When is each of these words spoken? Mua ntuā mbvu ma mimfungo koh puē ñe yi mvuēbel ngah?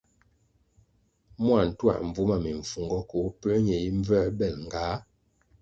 Mua 1.43 1.59
ntuā 1.67 1.95
mbvu 2.07 2.23
ma 2.29 2.37
mimfungo 2.45 2.97
koh 3.09 3.29
puē 3.39 3.55
ñe 3.67 3.75
yi 3.83 3.89
mvuēbel 3.99 4.55
ngah? 4.65 4.97